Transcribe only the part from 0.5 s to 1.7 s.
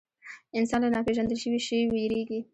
انسان له ناپېژندل شوي